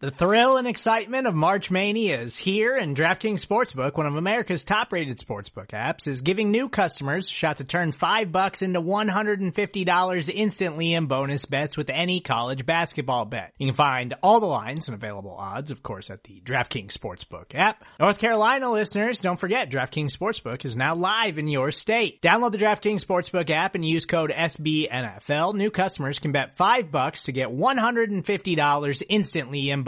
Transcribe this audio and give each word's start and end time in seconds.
The 0.00 0.12
thrill 0.12 0.58
and 0.58 0.68
excitement 0.68 1.26
of 1.26 1.34
March 1.34 1.72
Mania 1.72 2.20
is 2.20 2.38
here 2.38 2.76
and 2.76 2.96
DraftKings 2.96 3.44
Sportsbook, 3.44 3.96
one 3.96 4.06
of 4.06 4.14
America's 4.14 4.62
top 4.62 4.92
rated 4.92 5.18
sportsbook 5.18 5.70
apps, 5.70 6.06
is 6.06 6.20
giving 6.20 6.52
new 6.52 6.68
customers 6.68 7.28
a 7.28 7.32
shot 7.32 7.56
to 7.56 7.64
turn 7.64 7.90
five 7.90 8.30
bucks 8.30 8.62
into 8.62 8.80
$150 8.80 10.30
instantly 10.32 10.92
in 10.92 11.06
bonus 11.06 11.46
bets 11.46 11.76
with 11.76 11.90
any 11.90 12.20
college 12.20 12.64
basketball 12.64 13.24
bet. 13.24 13.52
You 13.58 13.66
can 13.66 13.74
find 13.74 14.14
all 14.22 14.38
the 14.38 14.46
lines 14.46 14.86
and 14.86 14.94
available 14.94 15.34
odds, 15.36 15.72
of 15.72 15.82
course, 15.82 16.10
at 16.10 16.22
the 16.22 16.40
DraftKings 16.44 16.92
Sportsbook 16.92 17.56
app. 17.56 17.82
North 17.98 18.18
Carolina 18.18 18.70
listeners, 18.70 19.18
don't 19.18 19.40
forget 19.40 19.68
DraftKings 19.68 20.16
Sportsbook 20.16 20.64
is 20.64 20.76
now 20.76 20.94
live 20.94 21.38
in 21.38 21.48
your 21.48 21.72
state. 21.72 22.22
Download 22.22 22.52
the 22.52 22.58
DraftKings 22.58 23.04
Sportsbook 23.04 23.50
app 23.50 23.74
and 23.74 23.84
use 23.84 24.06
code 24.06 24.30
SBNFL. 24.30 25.56
New 25.56 25.72
customers 25.72 26.20
can 26.20 26.30
bet 26.30 26.56
five 26.56 26.92
bucks 26.92 27.24
to 27.24 27.32
get 27.32 27.48
$150 27.48 29.02
instantly 29.08 29.70
in 29.70 29.87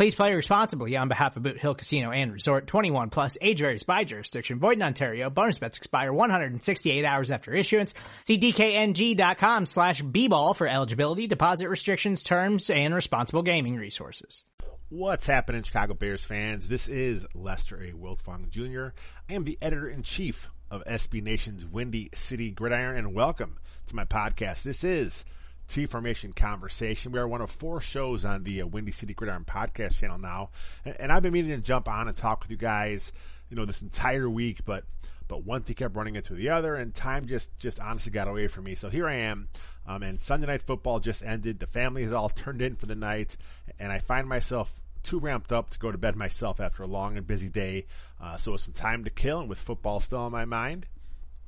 Please 0.00 0.14
play 0.14 0.32
responsibly 0.32 0.96
on 0.96 1.08
behalf 1.08 1.36
of 1.36 1.42
Boot 1.42 1.58
Hill 1.58 1.74
Casino 1.74 2.10
and 2.10 2.32
Resort 2.32 2.66
21 2.66 3.10
plus 3.10 3.36
age 3.38 3.58
varies 3.58 3.82
by 3.82 4.02
jurisdiction. 4.04 4.58
Void 4.58 4.78
in 4.78 4.82
Ontario. 4.82 5.28
Bonus 5.28 5.58
bets 5.58 5.76
expire 5.76 6.10
168 6.10 7.04
hours 7.04 7.30
after 7.30 7.52
issuance. 7.52 7.92
See 8.22 8.38
dkng.com 8.38 9.66
slash 9.66 10.02
bball 10.02 10.56
for 10.56 10.66
eligibility, 10.66 11.26
deposit 11.26 11.68
restrictions, 11.68 12.24
terms, 12.24 12.70
and 12.70 12.94
responsible 12.94 13.42
gaming 13.42 13.76
resources. 13.76 14.42
What's 14.88 15.26
happening, 15.26 15.64
Chicago 15.64 15.92
Bears 15.92 16.24
fans? 16.24 16.66
This 16.66 16.88
is 16.88 17.26
Lester 17.34 17.76
A. 17.82 17.92
Wiltfong 17.92 18.48
Jr. 18.48 18.94
I 19.28 19.34
am 19.34 19.44
the 19.44 19.58
editor 19.60 19.86
in 19.86 20.02
chief 20.02 20.48
of 20.70 20.82
SB 20.86 21.22
Nation's 21.22 21.66
Windy 21.66 22.08
City 22.14 22.50
Gridiron, 22.50 22.96
and 22.96 23.12
welcome 23.12 23.58
to 23.88 23.94
my 23.94 24.06
podcast. 24.06 24.62
This 24.62 24.82
is 24.82 25.26
T 25.70 25.86
Formation 25.86 26.32
Conversation. 26.32 27.12
We 27.12 27.20
are 27.20 27.28
one 27.28 27.40
of 27.40 27.50
four 27.50 27.80
shows 27.80 28.24
on 28.24 28.42
the 28.42 28.62
uh, 28.62 28.66
Windy 28.66 28.90
City 28.90 29.14
Gridiron 29.14 29.44
podcast 29.44 30.00
channel 30.00 30.18
now, 30.18 30.50
and, 30.84 31.00
and, 31.00 31.12
I've 31.12 31.22
been 31.22 31.32
meaning 31.32 31.52
to 31.52 31.62
jump 31.62 31.88
on 31.88 32.08
and 32.08 32.16
talk 32.16 32.42
with 32.42 32.50
you 32.50 32.56
guys, 32.56 33.12
you 33.48 33.56
know, 33.56 33.64
this 33.64 33.80
entire 33.80 34.28
week, 34.28 34.64
but 34.64 34.84
but 35.28 35.44
one 35.44 35.62
thing 35.62 35.76
kept 35.76 35.94
running 35.94 36.16
into 36.16 36.34
the 36.34 36.48
other, 36.48 36.74
and 36.74 36.92
time 36.92 37.26
just 37.26 37.56
just 37.56 37.78
honestly 37.78 38.10
got 38.10 38.26
away 38.26 38.48
from 38.48 38.64
me. 38.64 38.74
So 38.74 38.90
here 38.90 39.08
I 39.08 39.14
am, 39.14 39.48
um, 39.86 40.02
and 40.02 40.20
Sunday 40.20 40.48
night 40.48 40.62
football 40.62 40.98
just 40.98 41.24
ended. 41.24 41.60
The 41.60 41.68
family 41.68 42.02
is 42.02 42.12
all 42.12 42.28
turned 42.28 42.60
in 42.60 42.74
for 42.74 42.86
the 42.86 42.96
night, 42.96 43.36
and 43.78 43.92
I 43.92 44.00
find 44.00 44.28
myself 44.28 44.80
too 45.04 45.20
ramped 45.20 45.52
up 45.52 45.70
to 45.70 45.78
go 45.78 45.92
to 45.92 45.96
bed 45.96 46.16
myself 46.16 46.58
after 46.58 46.82
a 46.82 46.88
long 46.88 47.16
and 47.16 47.26
busy 47.26 47.48
day. 47.48 47.86
Uh, 48.20 48.36
so 48.36 48.52
with 48.52 48.60
some 48.60 48.74
time 48.74 49.04
to 49.04 49.10
kill, 49.10 49.38
and 49.38 49.48
with 49.48 49.58
football 49.58 50.00
still 50.00 50.18
on 50.18 50.32
my 50.32 50.44
mind, 50.44 50.86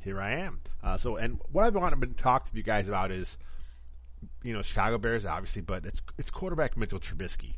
here 0.01 0.21
I 0.21 0.35
am. 0.35 0.61
Uh, 0.81 0.97
so, 0.97 1.17
and 1.17 1.41
what 1.51 1.65
I've 1.65 1.75
wanted 1.75 2.01
to 2.17 2.23
talk 2.23 2.49
to 2.49 2.57
you 2.57 2.63
guys 2.63 2.89
about 2.89 3.11
is 3.11 3.37
you 4.43 4.53
know, 4.53 4.63
Chicago 4.63 4.99
Bears, 4.99 5.25
obviously, 5.25 5.63
but 5.63 5.85
it's 5.87 6.03
it's 6.19 6.31
quarterback 6.31 6.77
Mitchell 6.77 7.01
Trubisky. 7.01 7.55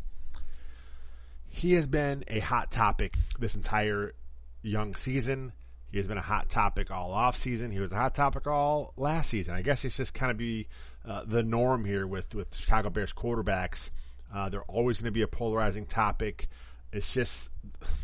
He 1.48 1.74
has 1.74 1.86
been 1.86 2.24
a 2.28 2.40
hot 2.40 2.70
topic 2.70 3.16
this 3.38 3.54
entire 3.54 4.14
young 4.62 4.94
season. 4.96 5.52
He 5.90 5.98
has 5.98 6.08
been 6.08 6.18
a 6.18 6.22
hot 6.22 6.48
topic 6.48 6.90
all 6.90 7.12
off 7.12 7.36
season. 7.36 7.70
He 7.70 7.78
was 7.78 7.92
a 7.92 7.96
hot 7.96 8.14
topic 8.14 8.46
all 8.48 8.92
last 8.96 9.30
season. 9.30 9.54
I 9.54 9.62
guess 9.62 9.84
it's 9.84 9.96
just 9.96 10.14
kind 10.14 10.32
of 10.32 10.36
be 10.36 10.66
uh, 11.06 11.22
the 11.24 11.42
norm 11.42 11.84
here 11.84 12.06
with 12.06 12.34
with 12.34 12.54
Chicago 12.54 12.90
Bears 12.90 13.12
quarterbacks. 13.12 13.90
Uh, 14.34 14.48
they're 14.48 14.62
always 14.62 14.98
going 14.98 15.06
to 15.06 15.12
be 15.12 15.22
a 15.22 15.28
polarizing 15.28 15.86
topic. 15.86 16.48
It's 16.94 17.12
just 17.12 17.50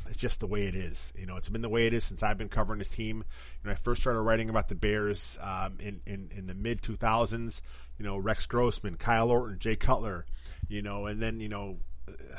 it's 0.09 0.19
just 0.19 0.41
the 0.41 0.47
way 0.47 0.65
it 0.67 0.75
is. 0.75 1.13
You 1.17 1.27
know, 1.27 1.37
it's 1.37 1.49
been 1.49 1.63
the 1.63 1.69
way 1.69 1.87
it 1.87 1.95
is 1.95 2.05
since 2.05 2.23
I've 2.23 2.39
been 2.39 2.49
covering 2.49 2.79
this 2.79 2.91
team. 2.91 3.25
When 3.63 3.73
I 3.73 3.77
first 3.77 4.01
started 4.01 4.21
writing 4.21 4.51
about 4.51 4.69
the 4.69 4.75
Bears 4.75 5.39
um, 5.41 5.77
in, 5.81 6.01
in 6.07 6.31
in 6.37 6.47
the 6.47 6.55
mid 6.55 6.83
2000s, 6.83 7.61
you 7.99 8.05
know, 8.05 8.17
Rex 8.17 8.47
Grossman, 8.47 8.97
Kyle 8.97 9.31
Orton, 9.31 9.59
Jay 9.59 9.75
Cutler, 9.75 10.25
you 10.69 10.81
know, 10.81 11.05
and 11.07 11.21
then, 11.21 11.39
you 11.39 11.51
know, 11.51 11.77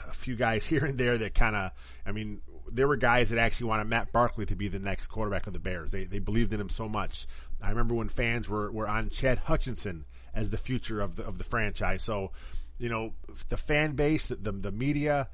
a 0.10 0.14
few 0.14 0.36
guys 0.36 0.66
here 0.68 0.84
and 0.84 0.98
there 0.98 1.18
that 1.20 1.36
kind 1.36 1.56
of, 1.56 1.72
I 2.06 2.12
mean, 2.12 2.42
there 2.72 2.88
were 2.88 2.96
guys 2.96 3.30
that 3.30 3.38
actually 3.38 3.68
wanted 3.68 3.88
Matt 3.88 4.12
Barkley 4.12 4.46
to 4.48 4.56
be 4.56 4.68
the 4.68 4.80
next 4.80 5.08
quarterback 5.08 5.46
of 5.48 5.54
the 5.54 5.60
Bears. 5.60 5.92
They, 5.92 6.06
they 6.06 6.20
believed 6.20 6.54
in 6.54 6.60
him 6.60 6.70
so 6.70 6.90
much. 6.90 7.28
I 7.62 7.70
remember 7.70 7.94
when 7.94 8.10
fans 8.10 8.50
were, 8.50 8.72
were 8.72 8.88
on 8.88 9.10
Chad 9.10 9.38
Hutchinson 9.40 10.06
as 10.34 10.50
the 10.50 10.58
future 10.58 11.00
of 11.00 11.18
the, 11.18 11.24
of 11.24 11.38
the 11.38 11.44
franchise. 11.44 12.02
So, 12.02 12.32
you 12.80 12.90
know, 12.90 13.14
the 13.50 13.58
fan 13.58 13.92
base, 13.94 14.28
the, 14.28 14.36
the, 14.36 14.52
the 14.52 14.72
media, 14.72 15.30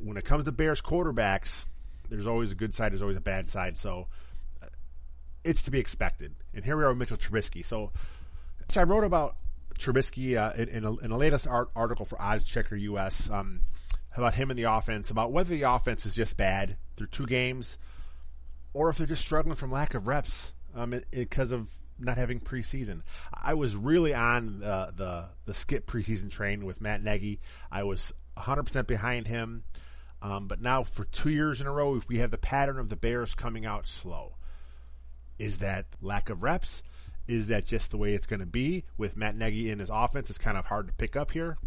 when 0.00 0.16
it 0.16 0.24
comes 0.24 0.44
to 0.44 0.52
Bears 0.52 0.80
quarterbacks, 0.80 1.66
there's 2.08 2.26
always 2.26 2.52
a 2.52 2.54
good 2.54 2.74
side, 2.74 2.92
there's 2.92 3.02
always 3.02 3.16
a 3.16 3.22
bad 3.22 3.50
side. 3.50 3.76
So, 3.76 4.08
uh, 4.62 4.66
it's 5.44 5.62
to 5.62 5.70
be 5.70 5.78
expected. 5.78 6.34
And 6.54 6.64
here 6.64 6.76
we 6.76 6.84
are 6.84 6.88
with 6.88 6.98
Mitchell 6.98 7.16
Trubisky. 7.16 7.64
So, 7.64 7.90
so 8.68 8.80
I 8.80 8.84
wrote 8.84 9.04
about 9.04 9.36
Trubisky 9.78 10.36
uh, 10.36 10.54
in, 10.54 10.68
in, 10.68 10.84
a, 10.84 10.96
in, 10.98 11.10
a, 11.10 11.16
latest 11.16 11.46
art, 11.46 11.70
article 11.74 12.04
for 12.04 12.20
Odds 12.20 12.44
Checker 12.44 12.76
US 12.76 13.30
um, 13.30 13.62
about 14.16 14.34
him 14.34 14.50
and 14.50 14.58
the 14.58 14.64
offense, 14.64 15.10
about 15.10 15.32
whether 15.32 15.50
the 15.50 15.62
offense 15.62 16.06
is 16.06 16.14
just 16.14 16.36
bad 16.36 16.76
through 16.96 17.08
two 17.08 17.26
games, 17.26 17.78
or 18.74 18.88
if 18.88 18.98
they're 18.98 19.06
just 19.06 19.24
struggling 19.24 19.56
from 19.56 19.70
lack 19.70 19.94
of 19.94 20.06
reps 20.06 20.52
um, 20.74 20.94
because 21.10 21.52
of 21.52 21.68
not 21.98 22.16
having 22.16 22.40
preseason. 22.40 23.02
I 23.32 23.54
was 23.54 23.76
really 23.76 24.14
on 24.14 24.60
the, 24.60 24.92
the, 24.96 25.28
the 25.44 25.54
skip 25.54 25.86
preseason 25.86 26.30
train 26.30 26.64
with 26.64 26.80
Matt 26.80 27.02
Nagy. 27.02 27.40
I 27.70 27.84
was 27.84 28.12
100% 28.36 28.86
behind 28.86 29.26
him. 29.26 29.64
Um, 30.20 30.46
but 30.46 30.60
now 30.60 30.84
for 30.84 31.04
two 31.04 31.30
years 31.30 31.60
in 31.60 31.66
a 31.66 31.72
row, 31.72 32.00
we 32.08 32.18
have 32.18 32.30
the 32.30 32.38
pattern 32.38 32.78
of 32.78 32.88
the 32.88 32.96
Bears 32.96 33.34
coming 33.34 33.66
out 33.66 33.88
slow. 33.88 34.36
Is 35.38 35.58
that 35.58 35.86
lack 36.00 36.30
of 36.30 36.42
reps? 36.42 36.82
Is 37.26 37.48
that 37.48 37.66
just 37.66 37.90
the 37.90 37.96
way 37.96 38.14
it's 38.14 38.26
going 38.26 38.40
to 38.40 38.46
be 38.46 38.84
with 38.96 39.16
Matt 39.16 39.36
Nagy 39.36 39.70
in 39.70 39.80
his 39.80 39.90
offense? 39.92 40.30
It's 40.30 40.38
kind 40.38 40.56
of 40.56 40.66
hard 40.66 40.86
to 40.86 40.92
pick 40.92 41.16
up 41.16 41.32
here. 41.32 41.58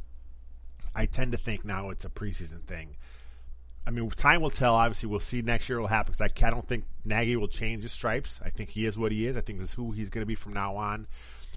I 0.95 1.05
tend 1.05 1.33
to 1.33 1.37
think 1.37 1.65
now 1.65 1.89
it's 1.89 2.05
a 2.05 2.09
preseason 2.09 2.63
thing. 2.63 2.95
I 3.87 3.91
mean, 3.91 4.09
time 4.09 4.41
will 4.41 4.49
tell. 4.49 4.75
Obviously, 4.75 5.09
we'll 5.09 5.19
see 5.19 5.41
next 5.41 5.69
year 5.69 5.79
what 5.79 5.89
will 5.89 5.95
happen 5.95 6.13
because 6.17 6.31
I, 6.41 6.47
I 6.47 6.49
don't 6.49 6.67
think 6.67 6.85
Nagy 7.03 7.35
will 7.35 7.47
change 7.47 7.83
his 7.83 7.91
stripes. 7.91 8.39
I 8.43 8.49
think 8.49 8.69
he 8.69 8.85
is 8.85 8.97
what 8.97 9.11
he 9.11 9.27
is. 9.27 9.37
I 9.37 9.41
think 9.41 9.59
this 9.59 9.69
is 9.69 9.73
who 9.73 9.91
he's 9.91 10.09
going 10.09 10.23
to 10.23 10.27
be 10.27 10.35
from 10.35 10.53
now 10.53 10.75
on. 10.75 11.07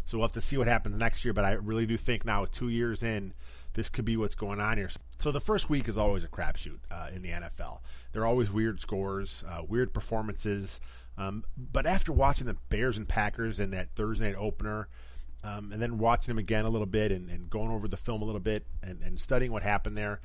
So 0.05 0.19
we'll 0.19 0.27
have 0.27 0.33
to 0.33 0.41
see 0.41 0.57
what 0.57 0.69
happens 0.69 0.97
next 0.99 1.25
year. 1.25 1.33
But 1.33 1.45
I 1.45 1.53
really 1.53 1.87
do 1.87 1.97
think 1.97 2.25
now, 2.25 2.45
two 2.45 2.69
years 2.69 3.03
in, 3.03 3.33
this 3.78 3.89
could 3.89 4.05
be 4.05 4.16
what's 4.16 4.34
going 4.34 4.61
on 4.61 4.77
here. 4.77 4.91
So 5.21 5.31
the 5.31 5.41
first 5.41 5.71
week 5.71 5.89
is 5.89 5.97
always 5.97 6.25
a 6.25 6.28
crapshoot 6.28 6.81
uh, 6.91 7.11
in 7.15 7.22
the 7.22 7.31
NFL. 7.31 7.78
There 8.12 8.22
are 8.22 8.27
always 8.27 8.50
weird 8.50 8.81
scores, 8.81 9.44
uh, 9.49 9.62
weird 9.66 9.94
performances. 9.94 10.81
Um, 11.16 11.44
but 11.56 11.87
after 11.87 12.12
watching 12.12 12.47
the 12.47 12.56
Bears 12.71 12.97
and 12.97 13.09
Packers 13.09 13.61
in 13.61 13.71
that 13.71 13.94
Thursday 13.94 14.27
night 14.27 14.37
opener, 14.37 14.88
um, 15.44 15.71
and 15.71 15.81
then 15.81 15.99
watching 15.99 16.33
them 16.33 16.38
again 16.38 16.65
a 16.65 16.69
little 16.69 16.87
bit 16.87 17.12
and, 17.12 17.31
and 17.31 17.49
going 17.49 17.71
over 17.71 17.87
the 17.87 17.97
film 17.97 18.22
a 18.22 18.25
little 18.25 18.41
bit 18.41 18.67
and, 18.83 19.00
and 19.03 19.21
studying 19.21 19.53
what 19.53 19.62
happened 19.62 19.97
there, 19.97 20.21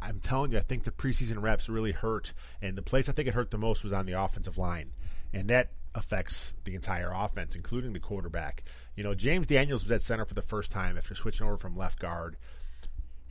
I, 0.00 0.08
am 0.08 0.18
telling 0.18 0.50
you, 0.50 0.58
I 0.58 0.62
think 0.62 0.82
the 0.82 0.90
preseason 0.90 1.40
reps 1.40 1.68
really 1.68 1.92
hurt. 1.92 2.32
And 2.60 2.76
the 2.76 2.82
place 2.82 3.08
I 3.08 3.12
think 3.12 3.28
it 3.28 3.34
hurt 3.34 3.52
the 3.52 3.58
most 3.58 3.84
was 3.84 3.92
on 3.92 4.06
the 4.06 4.20
offensive 4.20 4.58
line. 4.58 4.92
And 5.32 5.48
that 5.48 5.70
affects 5.94 6.56
the 6.64 6.74
entire 6.74 7.12
offense, 7.14 7.54
including 7.54 7.92
the 7.92 8.00
quarterback. 8.00 8.64
You 8.96 9.04
know, 9.04 9.14
James 9.14 9.46
Daniels 9.46 9.84
was 9.84 9.92
at 9.92 10.02
center 10.02 10.24
for 10.24 10.34
the 10.34 10.42
first 10.42 10.72
time 10.72 10.96
after 10.96 11.14
switching 11.14 11.46
over 11.46 11.56
from 11.56 11.76
left 11.76 12.00
guard. 12.00 12.36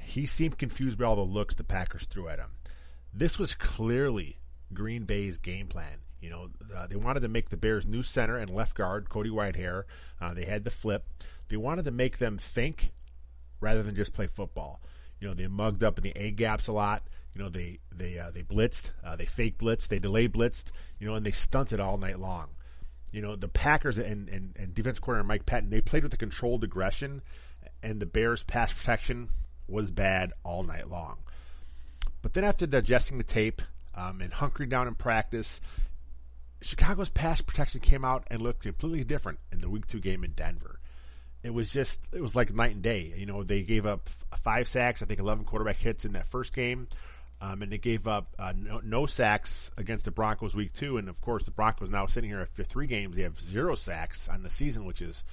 He 0.10 0.26
seemed 0.26 0.58
confused 0.58 0.98
by 0.98 1.06
all 1.06 1.16
the 1.16 1.22
looks 1.22 1.54
the 1.54 1.64
Packers 1.64 2.06
threw 2.06 2.28
at 2.30 2.40
him. 2.40 2.50
This 3.14 3.38
was 3.38 3.54
clearly 3.54 4.40
Green 4.74 5.04
Bay's 5.04 5.38
game 5.38 5.68
plan. 5.68 6.00
You 6.20 6.32
know, 6.32 6.50
uh, 6.76 6.88
they 6.88 6.96
wanted 6.96 7.20
to 7.20 7.28
make 7.28 7.50
the 7.50 7.58
Bears 7.58 7.86
new 7.86 8.02
center 8.02 8.36
and 8.36 8.50
left 8.50 8.76
guard, 8.76 9.08
Cody 9.10 9.30
Whitehair. 9.30 9.84
Uh, 10.20 10.34
they 10.34 10.46
had 10.46 10.64
the 10.64 10.72
flip. 10.72 11.08
They 11.48 11.58
wanted 11.58 11.86
to 11.86 11.92
make 11.92 12.18
them 12.18 12.40
think 12.40 12.92
rather 13.62 13.84
than 13.84 13.96
just 13.96 14.14
play 14.14 14.26
football. 14.26 14.82
You 15.20 15.28
know, 15.28 15.36
they 15.36 15.48
mugged 15.48 15.84
up 15.84 16.00
in 16.00 16.04
the 16.04 16.14
A 16.16 16.32
gaps 16.32 16.68
a 16.68 16.72
lot. 16.72 17.04
You 17.36 17.44
know, 17.44 17.50
they 17.50 17.78
they 17.96 18.18
uh, 18.18 18.32
they 18.32 18.42
blitzed, 18.42 18.90
uh, 19.04 19.16
they 19.16 19.26
fake 19.28 19.60
blitzed, 19.60 19.90
they 19.90 20.00
delay 20.00 20.28
blitzed. 20.28 20.72
You 21.00 21.08
know, 21.08 21.14
and 21.14 21.26
they 21.26 21.32
stunted 21.32 21.80
all 21.80 22.00
night 22.00 22.20
long. 22.20 22.48
You 23.12 23.22
know, 23.22 23.36
the 23.36 23.48
Packers 23.48 24.00
and 24.00 24.28
and, 24.28 24.56
and 24.58 24.74
defense 24.74 24.98
coordinator 24.98 25.28
Mike 25.28 25.46
Pettine 25.46 25.70
they 25.70 25.82
played 25.82 26.02
with 26.02 26.14
a 26.16 26.18
controlled 26.18 26.64
aggression, 26.64 27.22
and 27.84 28.00
the 28.00 28.08
Bears' 28.08 28.44
pass 28.44 28.74
protection 28.74 29.30
was 29.70 29.92
bad 29.92 30.34
all 30.44 30.64
night 30.64 30.90
long. 30.90 31.18
But 32.22 32.34
then 32.34 32.44
after 32.44 32.68
digesting 32.68 33.18
the 33.18 33.24
tape 33.24 33.62
um, 33.96 34.22
and 34.22 34.32
hunkering 34.32 34.70
down 34.70 34.88
in 34.88 34.96
practice, 34.96 35.62
Chicago's 36.62 37.10
pass 37.10 37.42
protection 37.42 37.80
came 37.80 38.04
out 38.04 38.26
and 38.30 38.42
looked 38.42 38.64
completely 38.64 39.04
different 39.04 39.40
in 39.52 39.60
the 39.60 39.70
week 39.70 39.88
two 39.88 40.00
game 40.00 40.24
in 40.24 40.32
Denver. 40.32 40.80
It 41.42 41.54
was 41.54 41.72
just, 41.72 42.02
it 42.12 42.22
was 42.22 42.36
like 42.36 42.54
night 42.54 42.74
and 42.74 42.82
day. 42.82 43.14
You 43.16 43.26
know, 43.26 43.44
they 43.44 43.62
gave 43.62 43.86
up 43.86 44.10
five 44.44 44.68
sacks, 44.68 45.02
I 45.02 45.06
think 45.06 45.20
11 45.20 45.46
quarterback 45.46 45.78
hits 45.78 46.04
in 46.04 46.14
that 46.14 46.28
first 46.28 46.54
game. 46.54 46.88
Um, 47.42 47.62
and 47.62 47.72
they 47.72 47.78
gave 47.78 48.06
up 48.06 48.28
uh, 48.38 48.52
no, 48.54 48.82
no, 48.84 49.06
sacks 49.06 49.72
against 49.78 50.04
the 50.04 50.12
Broncos 50.12 50.54
week 50.54 50.74
two, 50.74 50.98
and 50.98 51.08
of 51.08 51.22
course 51.22 51.46
the 51.46 51.52
Broncos 51.52 51.90
now 51.90 52.06
sitting 52.06 52.30
here 52.30 52.42
after 52.42 52.66
three 52.66 52.86
games, 52.86 53.16
they 53.16 53.22
have 53.22 53.42
zero 53.42 53.76
sacks 53.76 54.28
on 54.28 54.44
the 54.44 54.50
season, 54.50 54.84
which 54.84 55.02
is, 55.02 55.24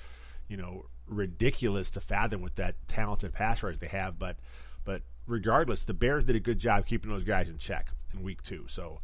you 0.48 0.56
know, 0.56 0.86
ridiculous 1.06 1.90
to 1.90 2.00
fathom 2.00 2.42
with 2.42 2.56
that 2.56 2.76
talented 2.88 3.32
pass 3.32 3.62
rush 3.62 3.78
they 3.78 3.86
have. 3.88 4.18
But, 4.18 4.36
but 4.84 5.02
regardless, 5.26 5.84
the 5.84 5.94
Bears 5.94 6.24
did 6.24 6.36
a 6.36 6.40
good 6.40 6.58
job 6.58 6.86
keeping 6.86 7.10
those 7.10 7.24
guys 7.24 7.48
in 7.48 7.58
check 7.58 7.88
in 8.14 8.22
week 8.22 8.42
two. 8.42 8.64
So, 8.68 9.00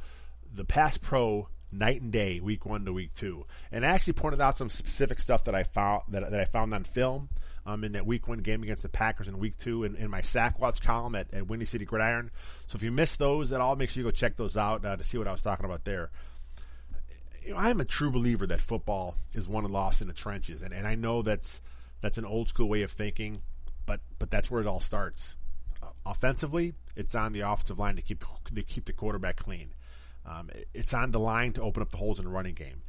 the 0.55 0.65
pass 0.65 0.99
pro 0.99 1.49
night 1.71 2.03
and 2.03 2.13
day, 2.13 2.41
week 2.41 2.67
one 2.67 2.85
to 2.85 2.93
week 2.93 3.15
two, 3.15 3.47
and 3.71 3.85
I 3.85 3.89
actually 3.89 4.13
pointed 4.15 4.41
out 4.41 4.59
some 4.59 4.71
specific 4.71 5.21
stuff 5.21 5.45
that 5.45 5.55
I 5.55 5.63
found 5.63 6.03
that, 6.09 6.31
that 6.31 6.41
I 6.41 6.45
found 6.45 6.75
on 6.75 6.85
film 6.85 7.31
um, 7.65 7.85
in 7.85 7.93
that 7.93 8.07
week 8.07 8.29
one 8.29 8.39
game 8.39 8.63
against 8.63 8.83
the 8.83 8.89
Packers 8.89 9.29
in 9.29 9.39
week 9.39 9.57
two 9.57 9.85
in, 9.85 9.97
in 9.97 10.11
my 10.11 10.21
sack 10.21 10.59
watch 10.61 10.83
column 10.83 11.15
at, 11.15 11.33
at 11.33 11.47
Windy 11.47 11.65
City 11.65 11.85
Gridiron. 11.85 12.31
So 12.67 12.77
if 12.77 12.83
you 12.83 12.91
missed 12.91 13.19
those 13.19 13.53
at 13.53 13.61
all, 13.61 13.77
make 13.77 13.91
sure 13.91 14.03
you 14.03 14.07
go 14.07 14.11
check 14.11 14.37
those 14.37 14.57
out 14.57 14.85
uh, 14.85 14.97
to 14.97 15.05
see 15.05 15.19
what 15.19 15.29
I 15.29 15.33
was 15.33 15.43
talking 15.43 15.65
about 15.65 15.85
there. 15.85 16.11
I'm 17.57 17.81
a 17.81 17.85
true 17.85 18.11
believer 18.11 18.47
that 18.47 18.61
football 18.61 19.17
is 19.33 19.49
won 19.49 19.65
and 19.65 19.73
lost 19.73 20.01
in 20.01 20.09
the 20.09 20.13
trenches, 20.13 20.63
and, 20.63 20.73
and 20.73 20.87
I 20.87 20.95
know 20.95 21.23
that's 21.23 21.61
that's 22.01 22.19
an 22.19 22.25
old 22.25 22.49
school 22.49 22.69
way 22.69 22.83
of 22.83 22.91
thinking, 22.91 23.43
but 23.87 24.01
but 24.19 24.31
that's 24.31 24.51
where 24.51 24.61
it 24.61 24.67
all 24.67 24.81
starts. 24.81 25.37
Uh, 25.83 25.87
offensively, 26.07 26.75
it's 26.97 27.15
on 27.15 27.33
the 27.33 27.41
offensive 27.41 27.79
line 27.79 27.97
to 27.97 28.03
keep 28.03 28.25
to 28.55 28.63
keep 28.63 28.85
the 28.85 28.93
quarterback 28.93 29.37
clean. 29.37 29.75
Um, 30.25 30.51
it's 30.73 30.95
on 30.95 31.11
the 31.11 31.19
line 31.19 31.53
to 31.55 31.63
open 31.63 31.83
up 31.83 31.91
the 31.91 31.97
holes 31.97 32.19
in 32.19 32.25
the 32.25 32.31
running 32.31 32.55
game. 32.55 32.83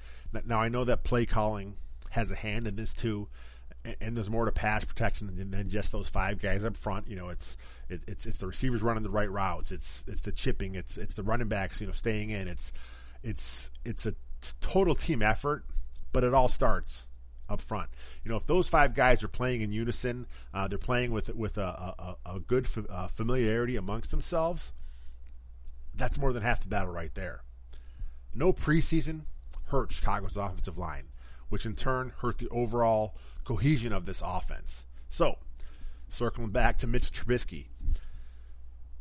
Now 0.45 0.61
I 0.61 0.69
know 0.69 0.83
that 0.85 1.03
play 1.03 1.25
calling 1.25 1.75
has 2.11 2.29
a 2.29 2.35
hand 2.35 2.67
in 2.67 2.75
this 2.75 2.93
too 2.93 3.27
and 3.99 4.15
there's 4.15 4.29
more 4.29 4.45
to 4.45 4.51
pass 4.51 4.85
protection 4.85 5.49
than 5.51 5.69
just 5.69 5.91
those 5.91 6.07
five 6.07 6.41
guys 6.41 6.63
up 6.63 6.77
front. 6.77 7.09
You 7.09 7.15
know, 7.15 7.29
it's 7.29 7.57
it, 7.89 8.01
it's 8.07 8.25
it's 8.25 8.37
the 8.37 8.47
receivers 8.47 8.81
running 8.81 9.03
the 9.03 9.09
right 9.09 9.29
routes. 9.29 9.71
It's 9.71 10.03
it's 10.07 10.21
the 10.21 10.31
chipping. 10.31 10.75
It's 10.75 10.97
it's 10.97 11.15
the 11.15 11.23
running 11.23 11.49
backs. 11.49 11.81
You 11.81 11.87
know, 11.87 11.93
staying 11.93 12.29
in. 12.29 12.47
It's 12.47 12.71
it's 13.23 13.69
it's 13.83 14.05
a 14.05 14.15
total 14.59 14.95
team 14.95 15.21
effort, 15.21 15.65
but 16.11 16.23
it 16.23 16.33
all 16.33 16.47
starts 16.47 17.07
up 17.49 17.61
front. 17.61 17.89
You 18.23 18.31
know, 18.31 18.37
if 18.37 18.45
those 18.45 18.67
five 18.67 18.93
guys 18.93 19.23
are 19.23 19.27
playing 19.27 19.61
in 19.61 19.71
unison, 19.71 20.27
uh, 20.53 20.67
they're 20.67 20.77
playing 20.77 21.11
with 21.11 21.33
with 21.33 21.57
a 21.57 22.17
a, 22.25 22.35
a 22.35 22.39
good 22.39 22.65
f- 22.65 22.85
uh, 22.89 23.07
familiarity 23.07 23.75
amongst 23.75 24.11
themselves. 24.11 24.73
That's 25.95 26.17
more 26.17 26.33
than 26.33 26.43
half 26.43 26.61
the 26.61 26.67
battle 26.67 26.91
right 26.91 27.13
there. 27.13 27.43
No 28.35 28.51
preseason 28.51 29.21
hurt 29.65 29.91
Chicago's 29.91 30.37
offensive 30.37 30.77
line, 30.77 31.09
which 31.49 31.65
in 31.65 31.75
turn 31.75 32.13
hurt 32.17 32.39
the 32.39 32.49
overall 32.49 33.15
cohesion 33.43 33.93
of 33.93 34.05
this 34.05 34.21
offense. 34.25 34.85
So, 35.09 35.37
circling 36.09 36.49
back 36.49 36.77
to 36.79 36.87
Mitch 36.87 37.11
Trubisky, 37.11 37.67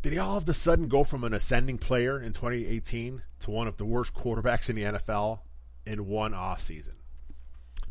did 0.03 0.13
he 0.13 0.19
all 0.19 0.37
of 0.37 0.49
a 0.49 0.55
sudden 0.55 0.89
go 0.89 1.05
from 1.05 1.25
an 1.25 1.33
ascending 1.33 1.79
player 1.79 2.21
in 2.21 2.33
2018 2.33 3.23
to 3.41 3.51
one 3.51 3.69
of 3.69 3.77
the 3.77 3.85
worst 3.85 4.13
quarterbacks 4.15 4.69
in 4.69 4.77
the 4.77 4.83
NFL 4.83 5.41
in 5.87 6.07
one 6.07 6.33
offseason? 6.33 6.95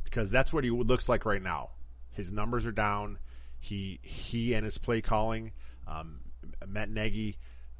Because 0.03 0.29
that's 0.29 0.51
what 0.51 0.63
he 0.63 0.69
looks 0.69 1.07
like 1.07 1.25
right 1.25 1.41
now. 1.41 1.69
His 2.11 2.31
numbers 2.31 2.65
are 2.65 2.71
down. 2.71 3.17
He 3.59 3.99
he 4.01 4.53
and 4.53 4.65
his 4.65 4.77
play 4.77 5.01
calling, 5.01 5.51
um, 5.87 6.21
Matt 6.67 6.89
Nagy, 6.89 7.37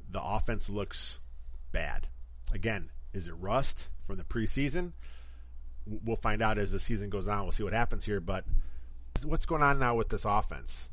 the 0.08 0.22
offense 0.22 0.70
looks 0.70 1.18
bad. 1.72 2.08
Again, 2.52 2.90
is 3.12 3.28
it 3.28 3.34
rust 3.34 3.88
from 4.06 4.16
the 4.16 4.24
preseason? 4.24 4.92
we'll 5.86 6.16
find 6.16 6.42
out 6.42 6.58
as 6.58 6.70
the 6.70 6.78
season 6.78 7.10
goes 7.10 7.28
on. 7.28 7.42
We'll 7.42 7.52
see 7.52 7.64
what 7.64 7.72
happens 7.72 8.04
here. 8.04 8.20
But 8.20 8.44
what's 9.22 9.46
going 9.46 9.62
on 9.62 9.78
now 9.78 9.94
with 9.94 10.08
this 10.08 10.24
offense? 10.24 10.88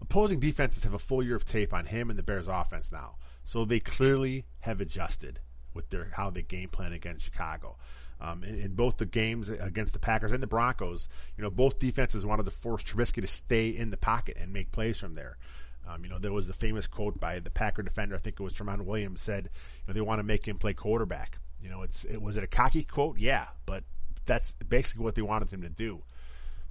Opposing 0.00 0.40
defenses 0.40 0.84
have 0.84 0.94
a 0.94 0.98
full 0.98 1.22
year 1.22 1.36
of 1.36 1.44
tape 1.44 1.74
on 1.74 1.86
him 1.86 2.10
and 2.10 2.18
the 2.18 2.22
Bears 2.22 2.48
offense 2.48 2.90
now. 2.90 3.16
So 3.44 3.64
they 3.64 3.80
clearly 3.80 4.46
have 4.60 4.80
adjusted 4.80 5.40
with 5.74 5.90
their 5.90 6.10
how 6.14 6.30
they 6.30 6.42
game 6.42 6.68
plan 6.68 6.92
against 6.92 7.24
Chicago. 7.24 7.76
Um, 8.20 8.44
in, 8.44 8.58
in, 8.60 8.74
both 8.74 8.98
the 8.98 9.06
games 9.06 9.48
against 9.48 9.94
the 9.94 9.98
Packers 9.98 10.32
and 10.32 10.42
the 10.42 10.46
Broncos, 10.46 11.08
you 11.38 11.42
know, 11.42 11.48
both 11.48 11.78
defenses 11.78 12.26
wanted 12.26 12.44
to 12.44 12.50
force 12.50 12.82
Trubisky 12.82 13.22
to 13.22 13.26
stay 13.26 13.68
in 13.68 13.90
the 13.90 13.96
pocket 13.96 14.36
and 14.38 14.52
make 14.52 14.72
plays 14.72 14.98
from 14.98 15.14
there. 15.14 15.38
Um, 15.88 16.04
you 16.04 16.10
know, 16.10 16.18
there 16.18 16.32
was 16.32 16.46
the 16.46 16.52
famous 16.52 16.86
quote 16.86 17.18
by 17.18 17.38
the 17.38 17.50
Packer 17.50 17.82
defender, 17.82 18.14
I 18.14 18.18
think 18.18 18.38
it 18.38 18.42
was 18.42 18.52
Tramon 18.52 18.84
Williams, 18.84 19.22
said, 19.22 19.44
you 19.44 19.88
know, 19.88 19.94
they 19.94 20.02
want 20.02 20.18
to 20.18 20.24
make 20.24 20.46
him 20.46 20.58
play 20.58 20.74
quarterback. 20.74 21.38
You 21.62 21.70
know, 21.70 21.82
it's 21.82 22.04
it 22.04 22.20
was 22.20 22.36
it 22.36 22.44
a 22.44 22.46
cocky 22.46 22.84
quote? 22.84 23.18
Yeah, 23.18 23.46
but 23.66 23.84
that's 24.26 24.52
basically 24.52 25.04
what 25.04 25.14
they 25.14 25.22
wanted 25.22 25.50
him 25.50 25.62
to 25.62 25.68
do. 25.68 26.02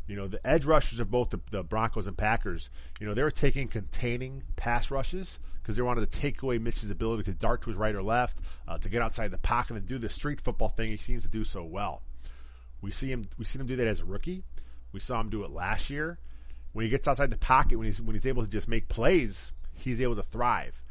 You 0.10 0.16
know, 0.16 0.28
the 0.28 0.46
edge 0.46 0.66
rushers 0.66 1.00
of 1.00 1.12
both 1.12 1.30
the, 1.30 1.40
the 1.52 1.64
Broncos 1.64 2.08
and 2.08 2.18
Packers, 2.18 2.72
you 3.00 3.06
know, 3.06 3.14
they 3.14 3.22
were 3.22 3.30
taking 3.30 3.68
containing 3.68 4.42
pass 4.56 4.90
rushes 4.90 5.38
because 5.62 5.76
they 5.76 5.84
wanted 5.84 6.12
to 6.12 6.20
take 6.20 6.42
away 6.42 6.58
Mitch's 6.58 6.90
ability 6.90 7.24
to 7.24 7.34
dart 7.34 7.62
to 7.62 7.70
his 7.70 7.78
right 7.78 7.94
or 7.94 8.02
left, 8.02 8.40
uh, 8.68 8.80
to 8.80 8.90
get 8.90 9.04
outside 9.04 9.30
the 9.30 9.38
pocket 9.38 9.78
and 9.78 9.86
do 9.86 10.00
the 10.00 10.10
street 10.10 10.42
football 10.42 10.70
thing 10.70 10.90
he 10.90 10.98
seems 10.98 11.22
to 11.22 11.30
do 11.30 11.44
so 11.44 11.64
well. 11.64 12.02
We 12.82 12.90
see 12.90 13.12
him, 13.12 13.26
we 13.38 13.46
seen 13.46 13.62
him 13.62 13.68
do 13.68 13.76
that 13.76 13.86
as 13.86 14.00
a 14.00 14.06
rookie. 14.06 14.44
We 14.92 15.00
saw 15.00 15.20
him 15.20 15.30
do 15.30 15.44
it 15.44 15.52
last 15.52 15.92
year. 15.92 16.18
When 16.74 16.86
he 16.86 16.90
gets 16.90 17.08
outside 17.08 17.30
the 17.30 17.38
pocket, 17.38 17.78
when 17.78 17.86
he's 17.86 18.02
when 18.02 18.16
he's 18.16 18.26
able 18.26 18.44
to 18.44 18.50
just 18.50 18.68
make 18.68 18.90
plays, 18.90 19.52
he's 19.74 20.02
able 20.02 20.16
to 20.16 20.24
thrive. 20.24 20.82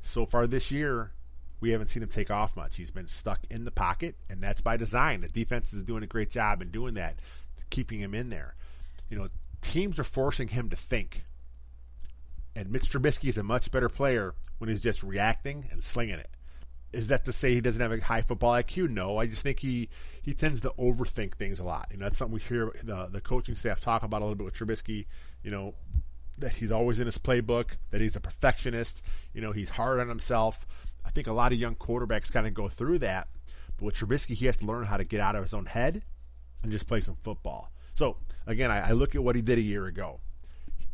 So 0.00 0.24
far 0.24 0.46
this 0.46 0.70
year, 0.70 1.12
we 1.60 1.70
haven't 1.70 1.88
seen 1.88 2.02
him 2.02 2.08
take 2.08 2.30
off 2.30 2.56
much. 2.56 2.76
He's 2.76 2.90
been 2.90 3.08
stuck 3.08 3.40
in 3.50 3.64
the 3.64 3.70
pocket, 3.70 4.16
and 4.30 4.42
that's 4.42 4.60
by 4.60 4.78
design. 4.78 5.20
The 5.20 5.28
defense 5.28 5.72
is 5.72 5.82
doing 5.82 6.02
a 6.02 6.06
great 6.06 6.30
job 6.30 6.62
in 6.62 6.70
doing 6.70 6.94
that, 6.94 7.16
keeping 7.70 8.00
him 8.00 8.14
in 8.14 8.30
there. 8.30 8.54
You 9.10 9.18
know, 9.18 9.28
teams 9.60 9.98
are 9.98 10.04
forcing 10.04 10.48
him 10.48 10.70
to 10.70 10.76
think. 10.76 11.24
And 12.56 12.70
Mitch 12.70 12.90
Trubisky 12.90 13.28
is 13.28 13.38
a 13.38 13.42
much 13.42 13.70
better 13.70 13.88
player 13.88 14.34
when 14.58 14.68
he's 14.68 14.80
just 14.80 15.02
reacting 15.02 15.68
and 15.70 15.82
slinging 15.82 16.18
it. 16.18 16.30
Is 16.92 17.08
that 17.08 17.24
to 17.26 17.32
say 17.32 17.52
he 17.52 17.60
doesn't 17.60 17.80
have 17.80 17.92
a 17.92 18.00
high 18.00 18.22
football 18.22 18.52
IQ? 18.54 18.88
No, 18.88 19.18
I 19.18 19.26
just 19.26 19.42
think 19.42 19.60
he 19.60 19.90
he 20.22 20.32
tends 20.32 20.60
to 20.60 20.72
overthink 20.78 21.34
things 21.34 21.60
a 21.60 21.64
lot. 21.64 21.88
You 21.90 21.98
know, 21.98 22.06
that's 22.06 22.16
something 22.16 22.34
we 22.34 22.40
hear 22.40 22.74
the 22.82 23.06
the 23.06 23.20
coaching 23.20 23.54
staff 23.54 23.80
talk 23.80 24.02
about 24.02 24.22
a 24.22 24.24
little 24.24 24.36
bit 24.36 24.44
with 24.44 24.54
Trubisky. 24.54 25.04
You 25.42 25.50
know, 25.50 25.74
that 26.38 26.52
he's 26.52 26.72
always 26.72 26.98
in 26.98 27.06
his 27.06 27.18
playbook, 27.18 27.72
that 27.90 28.00
he's 28.00 28.16
a 28.16 28.20
perfectionist. 28.20 29.02
You 29.34 29.42
know, 29.42 29.52
he's 29.52 29.70
hard 29.70 30.00
on 30.00 30.08
himself. 30.08 30.66
I 31.04 31.10
think 31.10 31.26
a 31.26 31.32
lot 31.32 31.52
of 31.52 31.58
young 31.58 31.74
quarterbacks 31.74 32.32
kind 32.32 32.46
of 32.46 32.54
go 32.54 32.68
through 32.68 33.00
that. 33.00 33.28
But 33.76 33.84
with 33.84 33.94
Trubisky, 33.96 34.34
he 34.34 34.46
has 34.46 34.56
to 34.58 34.66
learn 34.66 34.86
how 34.86 34.96
to 34.96 35.04
get 35.04 35.20
out 35.20 35.36
of 35.36 35.42
his 35.42 35.54
own 35.54 35.66
head 35.66 36.02
and 36.62 36.72
just 36.72 36.86
play 36.86 37.00
some 37.00 37.16
football. 37.22 37.70
So 37.94 38.16
again, 38.46 38.70
I, 38.70 38.90
I 38.90 38.92
look 38.92 39.14
at 39.14 39.22
what 39.22 39.36
he 39.36 39.42
did 39.42 39.58
a 39.58 39.62
year 39.62 39.86
ago. 39.86 40.20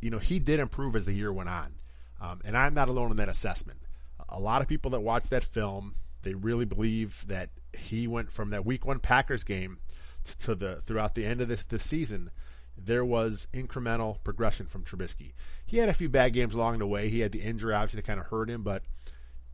You 0.00 0.10
know, 0.10 0.18
he 0.18 0.38
did 0.38 0.60
improve 0.60 0.96
as 0.96 1.06
the 1.06 1.12
year 1.12 1.32
went 1.32 1.48
on, 1.48 1.74
um, 2.20 2.40
and 2.44 2.56
I'm 2.56 2.74
not 2.74 2.88
alone 2.88 3.10
in 3.10 3.16
that 3.16 3.28
assessment. 3.28 3.80
A 4.28 4.38
lot 4.38 4.62
of 4.62 4.68
people 4.68 4.90
that 4.92 5.00
watch 5.00 5.28
that 5.28 5.44
film, 5.44 5.94
they 6.22 6.34
really 6.34 6.64
believe 6.64 7.24
that 7.28 7.50
he 7.72 8.06
went 8.06 8.30
from 8.30 8.50
that 8.50 8.66
Week 8.66 8.84
One 8.84 8.98
Packers 8.98 9.44
game 9.44 9.78
to, 10.24 10.38
to 10.38 10.54
the 10.54 10.82
throughout 10.84 11.14
the 11.14 11.24
end 11.24 11.40
of 11.40 11.48
the, 11.48 11.62
the 11.68 11.78
season 11.78 12.30
there 12.76 13.04
was 13.04 13.46
incremental 13.52 14.22
progression 14.24 14.66
from 14.66 14.82
Trubisky. 14.82 15.32
He 15.64 15.78
had 15.78 15.88
a 15.88 15.94
few 15.94 16.08
bad 16.08 16.32
games 16.32 16.54
along 16.54 16.78
the 16.78 16.86
way. 16.86 17.08
He 17.08 17.20
had 17.20 17.32
the 17.32 17.42
injury 17.42 17.74
obviously 17.74 17.98
that 17.98 18.06
kind 18.06 18.20
of 18.20 18.26
hurt 18.26 18.50
him, 18.50 18.62
but 18.62 18.82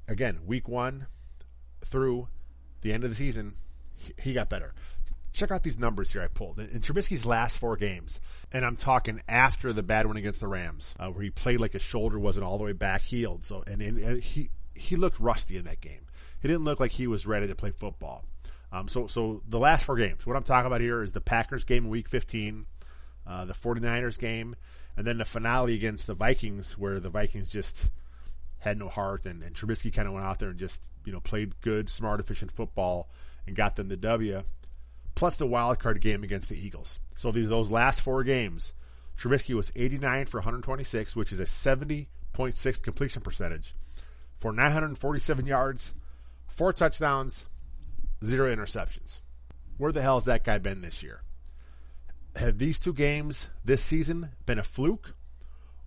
again, 0.09 0.41
week 0.47 0.69
one 0.69 1.07
through 1.85 2.29
the 2.83 2.93
end 2.93 3.05
of 3.05 3.11
the 3.11 3.17
season, 3.17 3.55
he 4.19 4.33
got 4.33 4.49
better. 4.49 4.75
Check 5.41 5.51
out 5.51 5.63
these 5.63 5.79
numbers 5.79 6.13
here 6.13 6.21
I 6.21 6.27
pulled. 6.27 6.59
In 6.59 6.83
Trubisky's 6.83 7.25
last 7.25 7.57
four 7.57 7.75
games, 7.75 8.21
and 8.53 8.63
I'm 8.63 8.77
talking 8.77 9.23
after 9.27 9.73
the 9.73 9.83
bad 9.83 10.07
one 10.07 10.19
against 10.19 10.41
the 10.41 10.47
Rams, 10.47 10.95
uh, 11.01 11.07
where 11.07 11.23
he 11.23 11.31
played 11.31 11.63
like 11.63 11.73
his 11.73 11.81
shoulder 11.81 12.19
wasn't 12.19 12.45
all 12.45 12.59
the 12.59 12.65
way 12.65 12.73
back 12.73 13.01
healed. 13.01 13.43
So, 13.47 13.65
and, 13.67 13.81
and, 13.81 14.23
he 14.23 14.51
he 14.75 14.97
looked 14.97 15.19
rusty 15.19 15.57
in 15.57 15.65
that 15.65 15.81
game. 15.81 16.03
He 16.43 16.49
didn't 16.49 16.65
look 16.65 16.79
like 16.79 16.91
he 16.91 17.07
was 17.07 17.27
ready 17.27 17.47
to 17.47 17.55
play 17.55 17.71
football. 17.71 18.27
Um, 18.71 18.87
so, 18.87 19.07
so 19.07 19.41
the 19.49 19.59
last 19.59 19.87
four 19.87 19.97
games. 19.97 20.27
What 20.27 20.37
I'm 20.37 20.43
talking 20.43 20.67
about 20.67 20.83
here 20.83 21.03
is 21.03 21.13
the 21.13 21.23
Packers 21.23 21.65
game 21.65 21.85
in 21.85 21.91
Week 21.91 22.07
15, 22.07 22.67
uh, 23.27 23.47
the 23.47 23.55
49ers 23.55 24.19
game, 24.19 24.57
and 24.95 25.07
then 25.07 25.17
the 25.17 25.25
finale 25.25 25.73
against 25.73 26.07
the 26.07 26.13
Vikings, 26.13 26.77
where 26.77 27.01
the 27.01 27.09
Vikings 27.09 27.49
just 27.49 27.89
had 28.59 28.79
no 28.79 28.91
heart, 28.91 29.25
and, 29.25 29.43
and 29.43 29.55
Trubisky 29.55 29.91
kind 29.91 30.07
of 30.07 30.13
went 30.13 30.27
out 30.27 30.39
there 30.39 30.51
and 30.51 30.59
just 30.59 30.83
you 31.07 31.15
know 31.15 31.21
played 31.21 31.59
good, 31.63 31.89
smart, 31.89 32.21
efficient 32.21 32.53
football 32.53 33.09
and 33.47 33.57
got 33.57 33.77
them 33.77 33.89
the 33.89 33.97
W. 33.97 34.43
Plus 35.21 35.37
the 35.37 35.47
wild 35.47 35.79
card 35.79 36.01
game 36.01 36.25
against 36.25 36.49
the 36.49 36.59
Eagles. 36.59 36.99
So 37.15 37.31
these 37.31 37.51
those 37.51 37.71
last 37.71 38.01
four 38.01 38.25
games, 38.25 38.73
Trubisky 39.19 39.55
was 39.55 39.71
89 39.77 40.25
for 40.25 40.39
126, 40.39 41.15
which 41.15 41.31
is 41.31 41.39
a 41.39 41.43
70.6 41.43 42.83
completion 42.83 43.21
percentage 43.21 43.75
for 44.39 44.51
947 44.51 45.45
yards, 45.45 45.93
four 46.49 46.73
touchdowns, 46.73 47.45
zero 48.25 48.51
interceptions. 48.51 49.21
Where 49.77 49.93
the 49.93 50.01
hell 50.01 50.17
has 50.17 50.25
that 50.25 50.43
guy 50.43 50.57
been 50.57 50.81
this 50.81 51.03
year? 51.03 51.21
Have 52.37 52.57
these 52.57 52.79
two 52.79 52.95
games 52.95 53.49
this 53.63 53.85
season 53.85 54.31
been 54.47 54.59
a 54.59 54.63
fluke, 54.65 55.17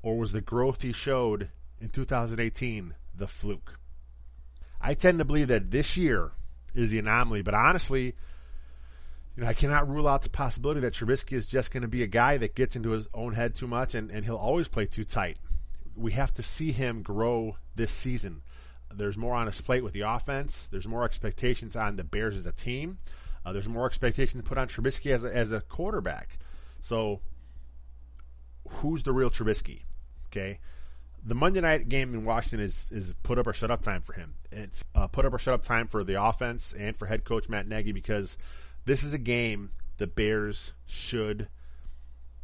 or 0.04 0.16
was 0.16 0.32
the 0.32 0.42
growth 0.42 0.84
he 0.84 0.94
showed 0.94 1.50
in 1.82 1.90
2018 1.90 2.94
the 3.16 3.28
fluke. 3.28 3.80
I 4.80 4.94
tend 4.94 5.18
to 5.18 5.26
believe 5.26 5.48
that 5.48 5.72
this 5.72 5.98
year 5.98 6.34
is 6.76 6.92
the 6.92 7.00
anomaly, 7.00 7.42
but 7.42 7.56
honestly, 7.56 8.14
you 9.36 9.44
know, 9.44 9.50
I 9.50 9.54
cannot 9.54 9.90
rule 9.90 10.08
out 10.08 10.22
the 10.22 10.30
possibility 10.30 10.80
that 10.82 10.94
Trubisky 10.94 11.34
is 11.34 11.48
just 11.48 11.72
going 11.72 11.82
to 11.82 11.88
be 11.88 12.04
a 12.04 12.08
guy 12.08 12.38
that 12.38 12.56
gets 12.56 12.76
into 12.76 12.92
his 12.92 13.08
own 13.14 13.34
head 13.34 13.56
too 13.56 13.68
much 13.68 13.96
and, 13.96 14.12
and 14.12 14.26
he'll 14.26 14.36
always 14.36 14.68
play 14.68 14.86
too 14.86 15.04
tight. 15.04 15.38
We 15.96 16.12
have 16.12 16.34
to 16.34 16.44
see 16.44 16.72
him 16.72 17.02
grow 17.02 17.58
this 17.76 17.92
season. 17.92 18.42
there's 18.94 19.18
more 19.18 19.34
on 19.34 19.48
his 19.48 19.60
plate 19.62 19.84
with 19.84 19.94
the 19.94 20.02
offense. 20.02 20.68
There's 20.72 20.88
more 20.88 21.04
expectations 21.04 21.76
on 21.76 21.96
the 21.96 22.04
Bears 22.04 22.38
as 22.38 22.46
a 22.46 22.52
team. 22.52 23.00
Uh, 23.46 23.52
there's 23.52 23.68
more 23.68 23.86
expectations 23.86 24.44
put 24.46 24.58
on 24.58 24.68
Trubisky 24.68 25.12
as 25.12 25.24
a, 25.24 25.36
as 25.36 25.52
a 25.52 25.62
quarterback. 25.62 26.38
So, 26.80 27.22
who's 28.68 29.04
the 29.04 29.14
real 29.14 29.30
Trubisky? 29.30 29.82
Okay, 30.28 30.60
the 31.26 31.36
Monday 31.36 31.62
night 31.62 31.90
game 31.90 32.14
in 32.14 32.26
Washington 32.26 32.62
is 32.62 32.86
is 32.90 33.14
put 33.24 33.38
up 33.38 33.48
or 33.48 33.54
shut 33.54 33.72
up 33.72 33.82
time 33.82 34.02
for 34.02 34.14
him. 34.14 34.36
It's 34.52 34.84
uh, 34.96 35.08
put 35.08 35.26
up 35.26 35.34
or 35.34 35.40
shut 35.40 35.54
up 35.54 35.64
time 35.64 35.88
for 35.88 36.04
the 36.04 36.24
offense 36.24 36.74
and 36.74 36.96
for 36.96 37.06
head 37.06 37.24
coach 37.24 37.50
Matt 37.50 37.68
Nagy 37.68 37.92
because 37.92 38.38
this 38.86 39.04
is 39.04 39.14
a 39.14 39.18
game 39.18 39.72
the 39.98 40.08
Bears 40.08 40.74
should 40.86 41.48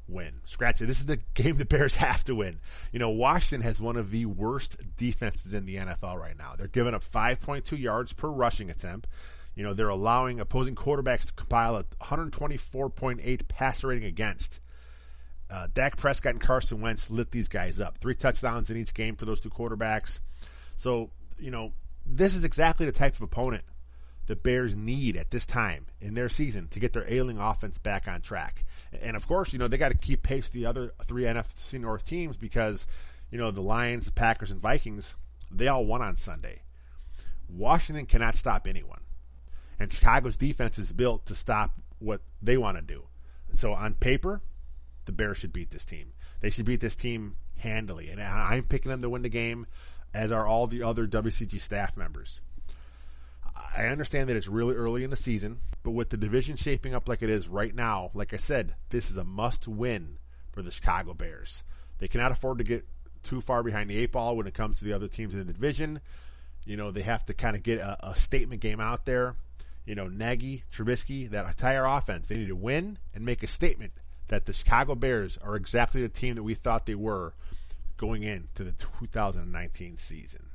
win. 0.08 0.42
Scratch 0.46 0.82
it. 0.82 0.86
This 0.86 1.00
is 1.00 1.06
the 1.06 1.18
game 1.34 1.58
the 1.58 1.66
Bears 1.66 1.96
have 1.96 2.24
to 2.26 2.36
win. 2.36 2.60
You 2.92 3.00
know, 3.00 3.10
Washington 3.10 3.62
has 3.66 3.80
one 3.82 3.98
of 3.98 4.12
the 4.12 4.26
worst 4.26 4.78
defenses 4.98 5.54
in 5.54 5.66
the 5.66 5.76
NFL 5.76 6.18
right 6.18 6.38
now. 6.38 6.56
They're 6.58 6.68
giving 6.68 6.94
up 6.94 7.04
5.2 7.04 7.78
yards 7.80 8.14
per 8.14 8.30
rushing 8.30 8.70
attempt. 8.70 9.08
You 9.56 9.64
know, 9.64 9.74
they're 9.74 9.90
allowing 9.90 10.40
opposing 10.40 10.76
quarterbacks 10.76 11.26
to 11.26 11.34
compile 11.34 11.76
a 11.76 11.84
124.8 12.02 13.48
passer 13.48 13.88
rating 13.88 14.06
against. 14.06 14.60
Uh, 15.50 15.68
Dak 15.74 15.98
Prescott 15.98 16.34
and 16.34 16.42
Carson 16.42 16.80
Wentz 16.80 17.10
lit 17.10 17.32
these 17.32 17.48
guys 17.48 17.80
up. 17.80 17.98
Three 17.98 18.16
touchdowns 18.16 18.70
in 18.70 18.78
each 18.78 18.94
game 18.94 19.16
for 19.16 19.26
those 19.26 19.40
two 19.40 19.50
quarterbacks. 19.50 20.20
So, 20.76 21.10
you 21.40 21.50
know, 21.50 21.74
this 22.06 22.36
is 22.36 22.44
exactly 22.44 22.86
the 22.86 22.92
type 22.92 23.16
of 23.16 23.24
opponent 23.24 23.64
the 24.30 24.36
Bears 24.36 24.76
need 24.76 25.18
at 25.18 25.32
this 25.32 25.44
time 25.44 25.88
in 26.00 26.14
their 26.14 26.30
season 26.30 26.68
to 26.68 26.80
get 26.80 26.94
their 26.94 27.12
ailing 27.12 27.40
offense 27.40 27.80
back 27.80 28.08
on 28.08 28.22
track. 28.22 28.64
And 29.02 29.18
of 29.18 29.28
course, 29.28 29.52
you 29.52 29.58
know, 29.58 29.68
they 29.68 29.80
got 29.80 29.90
to 29.90 29.98
keep 29.98 30.22
pace 30.22 30.44
with 30.44 30.54
the 30.54 30.68
other 30.68 30.94
three 31.08 31.24
NFC 31.24 31.80
North 31.80 32.06
teams 32.06 32.38
because, 32.38 32.86
you 33.32 33.40
know, 33.40 33.50
the 33.50 33.64
Lions, 33.64 34.06
the 34.06 34.12
Packers, 34.12 34.52
and 34.52 34.62
Vikings, 34.62 35.16
they 35.50 35.68
all 35.68 35.84
won 35.84 36.04
on 36.04 36.16
Sunday. 36.16 36.62
Washington 37.50 38.06
cannot 38.06 38.36
stop 38.36 38.68
anyone. 38.68 39.02
And 39.80 39.92
Chicago's 39.92 40.38
defense 40.38 40.78
is 40.78 40.94
built 40.94 41.26
to 41.26 41.34
stop 41.34 41.72
what 41.98 42.22
they 42.40 42.56
want 42.56 42.78
to 42.78 42.84
do. 42.84 43.06
So 43.56 43.74
on 43.74 43.96
paper, 43.96 44.42
the 45.06 45.12
Bears 45.12 45.38
should 45.38 45.54
beat 45.54 45.72
this 45.72 45.86
team. 45.86 46.14
They 46.42 46.52
should 46.52 46.66
beat 46.66 46.82
this 46.82 46.94
team 46.94 47.38
handily. 47.58 48.12
And 48.12 48.22
I'm 48.22 48.66
picking 48.66 48.92
them 48.92 49.02
to 49.02 49.10
win 49.10 49.24
the 49.24 49.30
game, 49.30 49.66
as 50.14 50.32
are 50.32 50.46
all 50.46 50.68
the 50.68 50.84
other 50.84 51.08
WCG 51.08 51.60
staff 51.60 51.98
members. 51.98 52.42
I 53.76 53.86
understand 53.86 54.30
that 54.30 54.36
it's 54.36 54.48
really 54.48 54.76
early 54.76 55.04
in 55.04 55.10
the 55.10 55.16
season, 55.16 55.60
but 55.84 55.92
with 55.92 56.10
the 56.10 56.18
division 56.18 56.58
shaping 56.58 56.94
up 56.94 57.08
like 57.08 57.22
it 57.22 57.30
is 57.30 57.48
right 57.48 57.74
now, 57.74 58.12
like 58.14 58.34
I 58.34 58.38
said, 58.38 58.76
this 58.90 59.10
is 59.10 59.18
a 59.18 59.24
must 59.24 59.68
win 59.68 60.18
for 60.52 60.62
the 60.62 60.72
Chicago 60.72 61.14
Bears. 61.14 61.64
They 62.00 62.08
cannot 62.08 62.32
afford 62.32 62.58
to 62.60 62.64
get 62.64 62.86
too 63.24 63.42
far 63.42 63.64
behind 63.64 63.90
the 63.90 63.98
eight 63.98 64.12
ball 64.12 64.36
when 64.36 64.48
it 64.48 64.54
comes 64.54 64.80
to 64.80 64.86
the 64.86 64.94
other 64.94 65.08
teams 65.08 65.34
in 65.34 65.46
the 65.46 65.54
division. 65.54 66.00
You 66.66 66.78
know, 66.78 66.92
they 66.92 67.02
have 67.02 67.26
to 67.26 67.34
kind 67.34 67.56
of 67.56 67.64
get 67.64 67.80
a, 67.80 68.12
a 68.12 68.16
statement 68.16 68.62
game 68.62 68.80
out 68.80 69.06
there. 69.06 69.36
You 69.86 69.96
know, 69.96 70.08
Nagy, 70.08 70.64
Trubisky, 70.74 71.30
that 71.30 71.48
entire 71.48 71.86
offense, 71.86 72.28
they 72.28 72.38
need 72.38 72.50
to 72.50 72.56
win 72.56 72.98
and 73.14 73.26
make 73.26 73.44
a 73.44 73.48
statement 73.48 73.94
that 74.28 74.46
the 74.46 74.54
Chicago 74.54 74.96
Bears 74.96 75.38
are 75.42 75.56
exactly 75.56 76.02
the 76.02 76.10
team 76.10 76.36
that 76.36 76.44
we 76.44 76.54
thought 76.54 76.86
they 76.86 76.96
were 76.96 77.34
going 77.98 78.24
into 78.24 78.64
the 78.64 78.72
2019 78.72 79.98
season. 79.98 80.49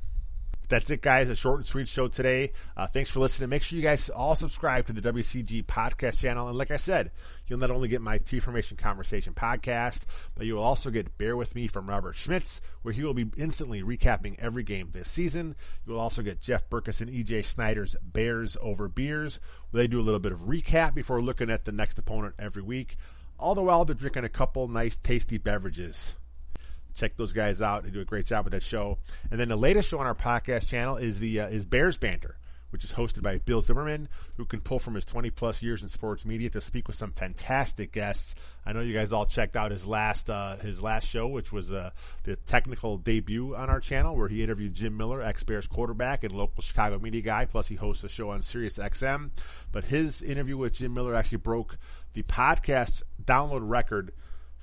That's 0.69 0.89
it, 0.91 1.03
guys. 1.03 1.29
A 1.29 1.35
short 1.35 1.59
and 1.59 1.67
sweet 1.67 1.89
show 1.89 2.09
today. 2.09 2.53
Uh, 2.77 2.87
thanks 2.87 3.11
for 3.11 3.21
listening. 3.21 3.51
Make 3.51 3.63
sure 3.63 3.77
you 3.77 3.83
guys 3.83 4.09
all 4.09 4.35
subscribe 4.35 4.87
to 4.87 4.93
the 4.93 5.13
WCG 5.13 5.67
podcast 5.67 6.19
channel. 6.19 6.49
And 6.49 6.57
like 6.57 6.71
I 6.71 6.77
said, 6.77 7.11
you'll 7.47 7.59
not 7.59 7.71
only 7.71 7.89
get 7.89 8.01
my 8.01 8.19
T 8.19 8.41
Formation 8.41 8.77
Conversation 8.77 9.35
podcast, 9.35 10.03
but 10.35 10.47
you 10.47 10.55
will 10.55 10.63
also 10.63 10.91
get 10.91 11.19
Bear 11.19 11.37
With 11.37 11.55
Me 11.55 11.69
from 11.69 11.89
Robert 11.89 12.17
Schmitz, 12.17 12.63
where 12.83 12.95
he 12.95 13.03
will 13.03 13.15
be 13.15 13.31
instantly 13.37 13.83
recapping 13.83 14.39
every 14.39 14.63
game 14.63 14.91
this 14.93 15.11
season. 15.11 15.55
You 15.87 15.93
will 15.93 16.01
also 16.01 16.23
get 16.23 16.41
Jeff 16.41 16.69
Berckes 16.71 17.01
and 17.01 17.11
EJ 17.11 17.45
Snyder's 17.45 17.95
Bears 18.03 18.57
Over 18.61 18.89
Beers, 18.89 19.39
where 19.71 19.83
they 19.83 19.87
do 19.87 20.01
a 20.01 20.03
little 20.03 20.21
bit 20.21 20.33
of 20.33 20.43
recap 20.43 20.95
before 20.95 21.21
looking 21.21 21.51
at 21.51 21.67
the 21.67 21.73
next 21.73 21.99
opponent 21.99 22.35
every 22.39 22.63
week. 22.63 22.97
All 23.39 23.55
the 23.55 23.63
while, 23.63 23.85
they're 23.85 23.95
drinking 23.95 24.25
a 24.25 24.29
couple 24.31 24.67
nice, 24.69 24.97
tasty 24.97 25.37
beverages. 25.37 26.15
Check 26.95 27.17
those 27.17 27.33
guys 27.33 27.61
out. 27.61 27.85
They 27.85 27.91
do 27.91 28.01
a 28.01 28.05
great 28.05 28.27
job 28.27 28.45
with 28.45 28.53
that 28.53 28.63
show. 28.63 28.99
And 29.31 29.39
then 29.39 29.49
the 29.49 29.57
latest 29.57 29.89
show 29.89 29.99
on 29.99 30.07
our 30.07 30.15
podcast 30.15 30.69
channel 30.69 30.97
is 30.97 31.19
the 31.19 31.41
uh, 31.41 31.49
is 31.49 31.65
Bears 31.65 31.97
Banter, 31.97 32.39
which 32.71 32.85
is 32.85 32.93
hosted 32.93 33.23
by 33.23 33.39
Bill 33.39 33.63
Zimmerman, 33.63 34.09
who 34.37 34.45
can 34.45 34.61
pull 34.61 34.79
from 34.79 34.95
his 34.95 35.05
20 35.05 35.31
plus 35.31 35.63
years 35.63 35.83
in 35.83 35.89
sports 35.89 36.25
media 36.25 36.51
to 36.51 36.61
speak 36.61 36.87
with 36.87 36.97
some 36.97 37.13
fantastic 37.13 37.93
guests. 37.93 38.35
I 38.65 38.73
know 38.73 38.81
you 38.81 38.95
guys 38.95 39.13
all 39.13 39.27
checked 39.27 39.57
out 39.57 39.73
his 39.73 39.87
last 39.87 40.31
uh, 40.31 40.57
his 40.57 40.83
last 40.83 41.09
show, 41.09 41.27
which 41.27 41.53
was 41.53 41.73
uh, 41.73 41.91
the 42.23 42.37
technical 42.37 42.97
debut 42.97 43.57
on 43.57 43.71
our 43.71 43.81
channel, 43.81 44.17
where 44.17 44.29
he 44.29 44.43
interviewed 44.43 44.75
Jim 44.75 44.97
Miller, 44.97 45.21
ex 45.21 45.43
Bears 45.43 45.67
quarterback 45.67 46.23
and 46.23 46.33
local 46.33 46.63
Chicago 46.63 46.99
media 47.01 47.23
guy. 47.23 47.45
Plus, 47.45 47.67
he 47.67 47.75
hosts 47.75 48.05
a 48.05 48.09
show 48.09 48.31
on 48.31 48.43
Sirius 48.43 48.79
XM. 48.79 49.31
But 49.73 49.85
his 49.85 50.23
interview 50.23 50.57
with 50.57 50.75
Jim 50.75 50.95
Miller 50.95 51.15
actually 51.15 51.39
broke 51.39 51.77
the 52.13 52.23
podcast 52.23 53.03
download 53.25 53.61
record 53.63 54.13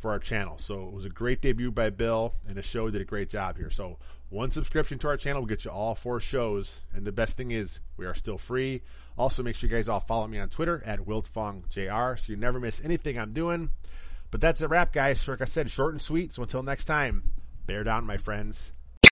for 0.01 0.11
our 0.11 0.19
channel. 0.19 0.57
So 0.57 0.83
it 0.87 0.93
was 0.93 1.05
a 1.05 1.09
great 1.09 1.41
debut 1.41 1.71
by 1.71 1.91
Bill, 1.91 2.33
and 2.47 2.55
the 2.55 2.63
show 2.63 2.89
did 2.89 3.01
a 3.01 3.05
great 3.05 3.29
job 3.29 3.57
here. 3.57 3.69
So 3.69 3.97
one 4.29 4.49
subscription 4.49 4.97
to 4.99 5.07
our 5.07 5.17
channel 5.17 5.41
will 5.41 5.47
get 5.47 5.63
you 5.63 5.71
all 5.71 5.93
four 5.93 6.19
shows, 6.19 6.81
and 6.93 7.05
the 7.05 7.11
best 7.11 7.37
thing 7.37 7.51
is 7.51 7.79
we 7.97 8.05
are 8.05 8.15
still 8.15 8.37
free. 8.37 8.81
Also, 9.17 9.43
make 9.43 9.55
sure 9.55 9.69
you 9.69 9.75
guys 9.75 9.87
all 9.87 9.99
follow 9.99 10.27
me 10.27 10.39
on 10.39 10.49
Twitter 10.49 10.81
at 10.85 11.01
WiltfongJR 11.01 12.19
so 12.19 12.31
you 12.31 12.35
never 12.35 12.59
miss 12.59 12.83
anything 12.83 13.19
I'm 13.19 13.33
doing. 13.33 13.69
But 14.31 14.41
that's 14.41 14.61
a 14.61 14.67
wrap, 14.67 14.93
guys. 14.93 15.27
Like 15.27 15.41
I 15.41 15.45
said, 15.45 15.69
short 15.69 15.93
and 15.93 16.01
sweet. 16.01 16.33
So 16.33 16.41
until 16.41 16.63
next 16.63 16.85
time, 16.85 17.33
bear 17.67 17.83
down, 17.83 18.05
my 18.05 18.17
friends. 18.17 18.71